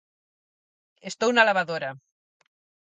Estou 1.09 1.29
na 1.33 1.47
lavadora 1.47 1.89